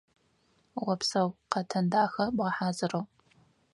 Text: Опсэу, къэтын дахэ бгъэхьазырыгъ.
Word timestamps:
Опсэу, 0.91 1.27
къэтын 1.51 1.85
дахэ 1.91 2.25
бгъэхьазырыгъ. 2.37 3.01